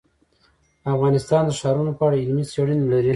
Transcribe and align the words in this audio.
افغانستان 0.93 1.43
د 1.45 1.51
ښارونه 1.59 1.91
په 1.97 2.01
اړه 2.07 2.21
علمي 2.23 2.45
څېړنې 2.51 2.85
لري. 2.93 3.09